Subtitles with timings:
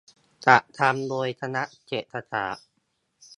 [0.45, 2.67] จัดทำโดยคณะเศรษฐศาสตร์